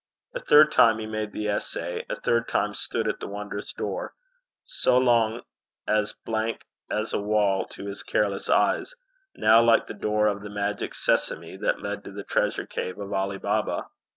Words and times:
A 0.33 0.39
third 0.39 0.71
time 0.71 0.97
he 0.97 1.05
made 1.05 1.31
the 1.31 1.47
essay, 1.47 2.07
a 2.09 2.15
third 2.19 2.47
time 2.47 2.73
stood 2.73 3.07
at 3.07 3.19
the 3.19 3.27
wondrous 3.27 3.71
door 3.71 4.15
so 4.63 4.97
long 4.97 5.43
as 5.87 6.15
blank 6.25 6.65
as 6.89 7.13
a 7.13 7.19
wall 7.19 7.67
to 7.67 7.85
his 7.85 8.01
careless 8.01 8.49
eyes, 8.49 8.95
now 9.35 9.61
like 9.61 9.85
the 9.85 9.93
door 9.93 10.25
of 10.25 10.41
the 10.41 10.49
magic 10.49 10.95
Sesame 10.95 11.55
that 11.57 11.83
led 11.83 12.03
to 12.03 12.11
the 12.11 12.23
treasure 12.23 12.65
cave 12.65 12.97
of 12.97 13.13
Ali 13.13 13.37
Baba. 13.37 13.89